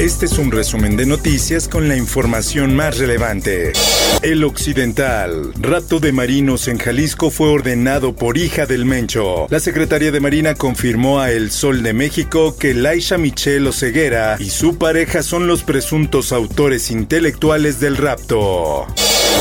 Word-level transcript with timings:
Este 0.00 0.24
es 0.24 0.38
un 0.38 0.50
resumen 0.50 0.96
de 0.96 1.04
noticias 1.04 1.68
con 1.68 1.86
la 1.86 1.94
información 1.94 2.74
más 2.74 2.96
relevante. 2.96 3.74
El 4.22 4.44
Occidental. 4.44 5.52
Rapto 5.60 6.00
de 6.00 6.10
marinos 6.10 6.68
en 6.68 6.78
Jalisco 6.78 7.30
fue 7.30 7.50
ordenado 7.50 8.14
por 8.16 8.38
hija 8.38 8.64
del 8.64 8.86
Mencho. 8.86 9.46
La 9.50 9.60
Secretaría 9.60 10.10
de 10.10 10.20
Marina 10.20 10.54
confirmó 10.54 11.20
a 11.20 11.30
El 11.30 11.50
Sol 11.50 11.82
de 11.82 11.92
México 11.92 12.56
que 12.56 12.72
Laisha 12.72 13.18
Michelle 13.18 13.68
Oseguera 13.68 14.36
y 14.38 14.48
su 14.48 14.78
pareja 14.78 15.22
son 15.22 15.46
los 15.46 15.64
presuntos 15.64 16.32
autores 16.32 16.90
intelectuales 16.90 17.78
del 17.78 17.98
rapto. 17.98 18.86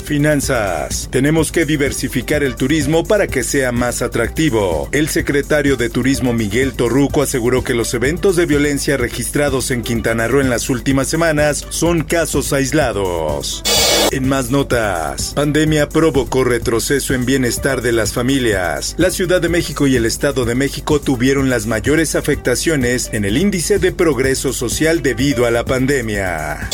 Finanzas. 0.10 1.08
Tenemos 1.12 1.52
que 1.52 1.66
diversificar 1.66 2.42
el 2.42 2.56
turismo 2.56 3.04
para 3.04 3.28
que 3.28 3.44
sea 3.44 3.72
más 3.72 4.02
atractivo. 4.02 4.90
El 4.92 5.08
secretario 5.08 5.78
de 5.78 5.92
Turismo 5.92 6.34
Miguel 6.34 6.74
Torruco 6.74 7.22
aseguró 7.22 7.64
que 7.64 7.76
los 7.76 7.94
eventos 7.94 8.36
de 8.36 8.48
violencia 8.48 8.98
registrados 8.98 9.70
en 9.70 9.84
Quintana 9.84 10.28
Roo 10.28 10.42
en 10.42 10.50
las 10.50 10.72
últimas 10.72 11.08
semanas 11.08 11.64
son 11.70 12.04
casos 12.04 12.54
aislados. 12.54 13.62
En 14.12 14.28
más 14.28 14.50
notas, 14.50 15.34
pandemia 15.36 15.90
provocó 15.90 16.44
retroceso 16.44 17.14
en 17.14 17.28
bienestar 17.28 17.84
de 17.84 17.92
las 17.92 18.12
familias. 18.12 18.96
La 18.98 19.12
Ciudad 19.12 19.40
de 19.40 19.50
México 19.50 19.86
y 19.86 19.96
el 19.96 20.08
Estado 20.08 20.44
de 20.46 20.56
México 20.56 21.00
tuvieron 21.00 21.52
las 21.52 21.68
mayores 21.68 22.16
afectaciones 22.16 23.12
en 23.14 23.26
el 23.26 23.38
índice 23.38 23.78
de 23.78 23.92
progreso 23.92 24.54
social 24.54 25.04
debido 25.04 25.46
a 25.46 25.52
la 25.52 25.66
pandemia. 25.66 26.68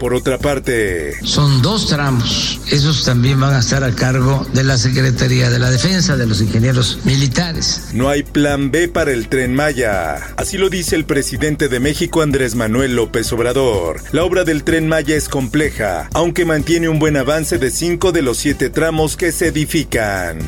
Por 0.00 0.14
otra 0.14 0.38
parte, 0.38 1.14
son 1.24 1.62
dos 1.62 1.86
tramos. 1.86 2.60
Esos 2.70 3.04
también 3.04 3.38
van 3.38 3.54
a 3.54 3.60
estar 3.60 3.84
a 3.84 3.94
cargo 3.94 4.44
de 4.52 4.64
la 4.64 4.76
Secretaría 4.76 5.48
de 5.48 5.58
la 5.60 5.70
Defensa, 5.70 6.16
de 6.16 6.26
los 6.26 6.40
ingenieros 6.40 6.98
militares. 7.04 7.90
No 7.92 8.08
hay 8.08 8.24
plan 8.24 8.70
B 8.70 8.88
para 8.88 9.12
el 9.12 9.28
tren 9.28 9.54
Maya. 9.54 10.16
Así 10.36 10.58
lo 10.58 10.70
dice 10.70 10.96
el 10.96 11.04
presidente 11.04 11.68
de 11.68 11.78
México, 11.78 12.22
Andrés 12.22 12.56
Manuel 12.56 12.96
López 12.96 13.32
Obrador. 13.32 14.02
La 14.10 14.24
obra 14.24 14.42
del 14.42 14.64
tren 14.64 14.88
Maya 14.88 15.14
es 15.14 15.28
compleja, 15.28 16.08
aunque 16.14 16.44
mantiene 16.44 16.88
un 16.88 16.98
buen 16.98 17.16
avance 17.16 17.58
de 17.58 17.70
cinco 17.70 18.10
de 18.10 18.22
los 18.22 18.38
siete 18.38 18.70
tramos 18.70 19.16
que 19.16 19.30
se 19.30 19.48
edifican. 19.48 20.38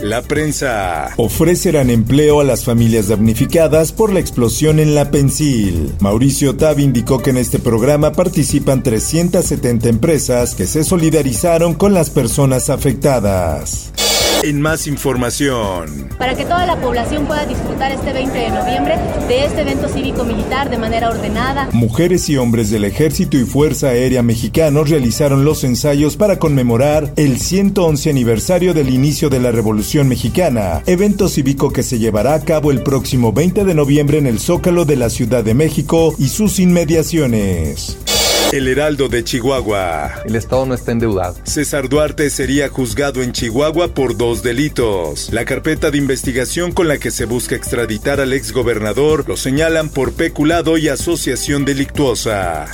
La 0.00 0.22
prensa. 0.22 1.10
Ofrecerán 1.16 1.90
empleo 1.90 2.40
a 2.40 2.44
las 2.44 2.64
familias 2.64 3.08
damnificadas 3.08 3.92
por 3.92 4.12
la 4.12 4.20
explosión 4.20 4.80
en 4.80 4.94
la 4.94 5.10
Pensil. 5.10 5.92
Mauricio 6.00 6.56
Tab 6.56 6.80
indicó 6.80 7.22
que 7.22 7.30
en 7.30 7.36
este 7.36 7.58
programa 7.58 8.12
participan 8.72 8.82
370 8.82 9.88
empresas 9.88 10.54
que 10.54 10.66
se 10.66 10.84
solidarizaron 10.84 11.74
con 11.74 11.92
las 11.92 12.10
personas 12.10 12.70
afectadas. 12.70 13.92
En 14.42 14.60
más 14.60 14.88
información. 14.88 16.08
Para 16.18 16.34
que 16.34 16.44
toda 16.44 16.66
la 16.66 16.74
población 16.80 17.26
pueda 17.26 17.46
disfrutar 17.46 17.92
este 17.92 18.12
20 18.12 18.36
de 18.36 18.50
noviembre 18.50 18.98
de 19.28 19.44
este 19.44 19.60
evento 19.60 19.88
cívico-militar 19.88 20.68
de 20.68 20.78
manera 20.78 21.10
ordenada. 21.10 21.68
Mujeres 21.72 22.28
y 22.28 22.36
hombres 22.36 22.68
del 22.70 22.84
Ejército 22.84 23.36
y 23.36 23.44
Fuerza 23.44 23.88
Aérea 23.90 24.24
Mexicanos 24.24 24.90
realizaron 24.90 25.44
los 25.44 25.62
ensayos 25.62 26.16
para 26.16 26.40
conmemorar 26.40 27.12
el 27.14 27.38
111 27.38 28.10
aniversario 28.10 28.74
del 28.74 28.90
inicio 28.90 29.30
de 29.30 29.38
la 29.38 29.52
Revolución 29.52 30.08
Mexicana, 30.08 30.82
evento 30.86 31.28
cívico 31.28 31.72
que 31.72 31.84
se 31.84 32.00
llevará 32.00 32.34
a 32.34 32.40
cabo 32.40 32.72
el 32.72 32.82
próximo 32.82 33.32
20 33.32 33.64
de 33.64 33.74
noviembre 33.74 34.18
en 34.18 34.26
el 34.26 34.40
Zócalo 34.40 34.84
de 34.84 34.96
la 34.96 35.08
Ciudad 35.08 35.44
de 35.44 35.54
México 35.54 36.16
y 36.18 36.26
sus 36.26 36.58
inmediaciones. 36.58 37.96
El 38.52 38.68
Heraldo 38.68 39.08
de 39.08 39.24
Chihuahua. 39.24 40.12
El 40.26 40.36
Estado 40.36 40.66
no 40.66 40.74
está 40.74 40.92
endeudado. 40.92 41.36
César 41.44 41.88
Duarte 41.88 42.28
sería 42.28 42.68
juzgado 42.68 43.22
en 43.22 43.32
Chihuahua 43.32 43.94
por 43.94 44.14
dos 44.14 44.42
delitos. 44.42 45.32
La 45.32 45.46
carpeta 45.46 45.90
de 45.90 45.96
investigación 45.96 46.70
con 46.72 46.86
la 46.86 46.98
que 46.98 47.10
se 47.10 47.24
busca 47.24 47.56
extraditar 47.56 48.20
al 48.20 48.34
exgobernador 48.34 49.24
lo 49.26 49.38
señalan 49.38 49.88
por 49.88 50.12
peculado 50.12 50.76
y 50.76 50.88
asociación 50.88 51.64
delictuosa. 51.64 52.68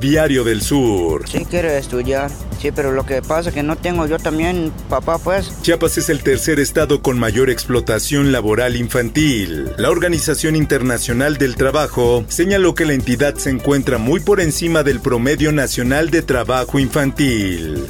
Diario 0.00 0.44
del 0.44 0.62
Sur. 0.62 1.28
Sí 1.28 1.46
quiero 1.48 1.68
estudiar, 1.68 2.30
sí, 2.60 2.70
pero 2.72 2.92
lo 2.92 3.04
que 3.04 3.22
pasa 3.22 3.48
es 3.48 3.54
que 3.54 3.62
no 3.62 3.76
tengo 3.76 4.06
yo 4.06 4.18
también 4.18 4.72
papá, 4.88 5.18
pues. 5.18 5.52
Chiapas 5.62 5.98
es 5.98 6.08
el 6.08 6.22
tercer 6.22 6.60
estado 6.60 7.02
con 7.02 7.18
mayor 7.18 7.50
explotación 7.50 8.32
laboral 8.32 8.76
infantil. 8.76 9.70
La 9.76 9.90
Organización 9.90 10.56
Internacional 10.56 11.36
del 11.38 11.56
Trabajo 11.56 12.24
señaló 12.28 12.74
que 12.74 12.84
la 12.84 12.94
entidad 12.94 13.34
se 13.36 13.50
encuentra 13.50 13.98
muy 13.98 14.20
por 14.20 14.40
encima 14.40 14.82
del 14.82 15.00
promedio 15.00 15.52
nacional 15.52 16.10
de 16.10 16.22
trabajo 16.22 16.78
infantil. 16.78 17.86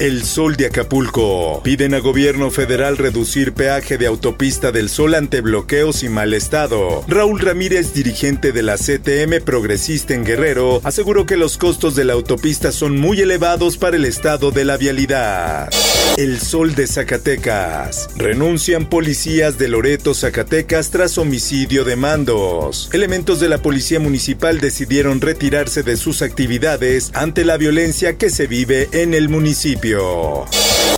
El 0.00 0.24
Sol 0.24 0.56
de 0.56 0.64
Acapulco. 0.64 1.60
Piden 1.62 1.92
a 1.92 1.98
gobierno 1.98 2.50
federal 2.50 2.96
reducir 2.96 3.52
peaje 3.52 3.98
de 3.98 4.06
autopista 4.06 4.72
del 4.72 4.88
Sol 4.88 5.14
ante 5.14 5.42
bloqueos 5.42 6.02
y 6.02 6.08
mal 6.08 6.32
estado. 6.32 7.04
Raúl 7.06 7.38
Ramírez, 7.38 7.92
dirigente 7.92 8.52
de 8.52 8.62
la 8.62 8.78
CTM 8.78 9.44
progresista 9.44 10.14
en 10.14 10.24
Guerrero, 10.24 10.80
aseguró 10.84 11.26
que 11.26 11.36
los 11.36 11.58
costos 11.58 11.96
de 11.96 12.06
la 12.06 12.14
autopista 12.14 12.72
son 12.72 12.98
muy 12.98 13.20
elevados 13.20 13.76
para 13.76 13.96
el 13.96 14.06
estado 14.06 14.50
de 14.50 14.64
la 14.64 14.78
vialidad. 14.78 15.68
El 16.16 16.40
Sol 16.40 16.74
de 16.74 16.86
Zacatecas. 16.86 18.08
Renuncian 18.16 18.88
policías 18.88 19.58
de 19.58 19.68
Loreto, 19.68 20.14
Zacatecas 20.14 20.90
tras 20.90 21.18
homicidio 21.18 21.84
de 21.84 21.96
mandos. 21.96 22.88
Elementos 22.94 23.38
de 23.38 23.50
la 23.50 23.58
policía 23.58 24.00
municipal 24.00 24.60
decidieron 24.60 25.20
retirarse 25.20 25.82
de 25.82 25.98
sus 25.98 26.22
actividades 26.22 27.10
ante 27.12 27.44
la 27.44 27.58
violencia 27.58 28.16
que 28.16 28.30
se 28.30 28.46
vive 28.46 28.88
en 28.92 29.12
el 29.12 29.28
municipio. 29.28 29.89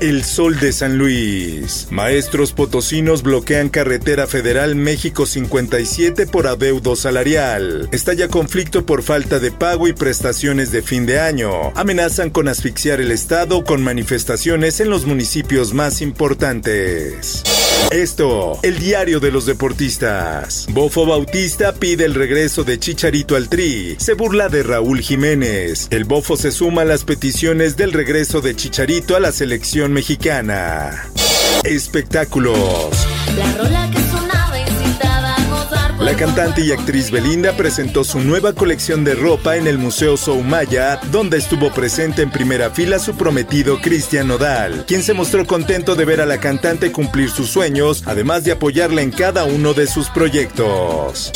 El 0.00 0.22
Sol 0.22 0.60
de 0.60 0.70
San 0.72 0.98
Luis. 0.98 1.88
Maestros 1.90 2.52
potosinos 2.52 3.22
bloquean 3.22 3.70
carretera 3.70 4.26
federal 4.26 4.74
México 4.74 5.24
57 5.24 6.26
por 6.26 6.46
adeudo 6.46 6.94
salarial. 6.94 7.88
Estalla 7.92 8.28
conflicto 8.28 8.84
por 8.84 9.02
falta 9.02 9.38
de 9.38 9.50
pago 9.50 9.88
y 9.88 9.94
prestaciones 9.94 10.72
de 10.72 10.82
fin 10.82 11.06
de 11.06 11.20
año. 11.20 11.72
Amenazan 11.74 12.28
con 12.28 12.48
asfixiar 12.48 13.00
el 13.00 13.12
Estado 13.12 13.64
con 13.64 13.82
manifestaciones 13.82 14.80
en 14.80 14.90
los 14.90 15.06
municipios 15.06 15.72
más 15.72 16.02
importantes. 16.02 17.42
Esto, 17.90 18.58
el 18.62 18.78
diario 18.78 19.20
de 19.20 19.30
los 19.30 19.46
deportistas. 19.46 20.66
Bofo 20.70 21.06
Bautista 21.06 21.74
pide 21.74 22.04
el 22.04 22.14
regreso 22.14 22.64
de 22.64 22.78
Chicharito 22.78 23.36
al 23.36 23.48
Tri. 23.48 23.96
Se 23.98 24.14
burla 24.14 24.48
de 24.48 24.62
Raúl 24.62 25.00
Jiménez. 25.00 25.88
El 25.90 26.04
Bofo 26.04 26.36
se 26.36 26.52
suma 26.52 26.82
a 26.82 26.86
las 26.86 27.04
peticiones 27.04 27.76
del 27.76 27.92
regreso 27.92 28.40
de 28.40 28.56
Chicharito 28.56 29.16
a 29.16 29.20
la 29.20 29.32
selección 29.32 29.92
mexicana. 29.92 31.10
Espectáculos. 31.64 33.06
La 36.02 36.16
cantante 36.16 36.62
y 36.62 36.72
actriz 36.72 37.12
Belinda 37.12 37.56
presentó 37.56 38.02
su 38.02 38.18
nueva 38.18 38.54
colección 38.54 39.04
de 39.04 39.14
ropa 39.14 39.56
en 39.56 39.68
el 39.68 39.78
Museo 39.78 40.16
Soumaya, 40.16 40.96
donde 41.12 41.38
estuvo 41.38 41.70
presente 41.70 42.22
en 42.22 42.30
primera 42.32 42.70
fila 42.70 42.98
su 42.98 43.14
prometido 43.14 43.80
Cristian 43.80 44.26
Nodal, 44.26 44.84
quien 44.88 45.04
se 45.04 45.14
mostró 45.14 45.46
contento 45.46 45.94
de 45.94 46.04
ver 46.04 46.20
a 46.20 46.26
la 46.26 46.38
cantante 46.38 46.90
cumplir 46.90 47.30
sus 47.30 47.50
sueños, 47.50 48.02
además 48.04 48.42
de 48.42 48.50
apoyarla 48.50 49.00
en 49.00 49.12
cada 49.12 49.44
uno 49.44 49.74
de 49.74 49.86
sus 49.86 50.08
proyectos. 50.08 51.30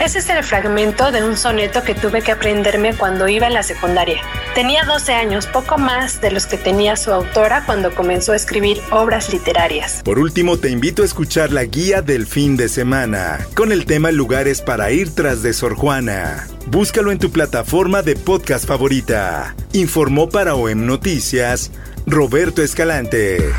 Ese 0.00 0.18
es 0.18 0.28
el 0.28 0.42
fragmento 0.42 1.12
de 1.12 1.22
un 1.22 1.36
soneto 1.36 1.82
que 1.82 1.94
tuve 1.94 2.22
que 2.22 2.32
aprenderme 2.32 2.94
cuando 2.94 3.28
iba 3.28 3.46
en 3.46 3.54
la 3.54 3.62
secundaria. 3.62 4.20
Tenía 4.54 4.84
12 4.84 5.12
años, 5.12 5.46
poco 5.46 5.78
más 5.78 6.20
de 6.20 6.30
los 6.30 6.46
que 6.46 6.58
tenía 6.58 6.96
su 6.96 7.12
autora 7.12 7.64
cuando 7.64 7.94
comenzó 7.94 8.32
a 8.32 8.36
escribir 8.36 8.80
obras 8.90 9.32
literarias. 9.32 10.02
Por 10.04 10.18
último, 10.18 10.58
te 10.58 10.70
invito 10.70 11.02
a 11.02 11.06
escuchar 11.06 11.52
la 11.52 11.64
guía 11.64 12.02
del 12.02 12.26
fin 12.26 12.56
de 12.56 12.68
semana, 12.68 13.38
con 13.54 13.72
el 13.72 13.86
tema 13.86 14.10
Lugares 14.10 14.60
para 14.60 14.90
ir 14.90 15.14
tras 15.14 15.42
de 15.42 15.52
Sor 15.52 15.76
Juana. 15.76 16.48
Búscalo 16.66 17.12
en 17.12 17.18
tu 17.18 17.30
plataforma 17.30 18.02
de 18.02 18.16
podcast 18.16 18.66
favorita. 18.66 19.54
Informó 19.72 20.28
para 20.28 20.54
OEM 20.54 20.84
Noticias 20.84 21.70
Roberto 22.06 22.62
Escalante. 22.62 23.52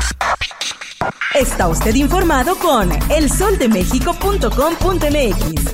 Está 1.34 1.68
usted 1.68 1.94
informado 1.96 2.54
con 2.56 2.90
elsoldemexico.com.mx. 3.10 5.73